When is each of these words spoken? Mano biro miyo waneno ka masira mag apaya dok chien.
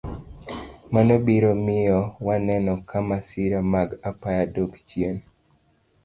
Mano 0.93 1.15
biro 1.25 1.51
miyo 1.65 1.99
waneno 2.27 2.73
ka 2.89 2.99
masira 3.07 3.59
mag 3.73 3.89
apaya 4.09 4.43
dok 4.55 4.73
chien. 4.87 5.17